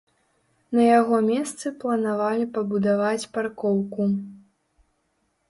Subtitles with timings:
[0.77, 4.09] На яго месцы планавалі пабудаваць паркоўку.